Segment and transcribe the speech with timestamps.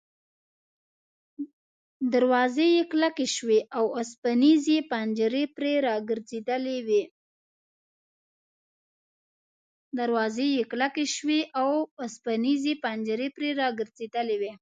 [2.13, 5.43] دروازې یې کلکې شوې وې او اوسپنیزې پنجرې
[13.45, 14.49] پرې را ګرځېدلې وې.